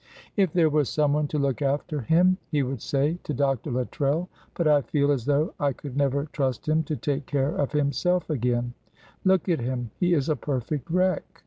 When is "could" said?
5.73-5.95